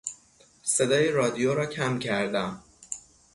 [0.63, 2.63] صدای رادیو را کم کردم.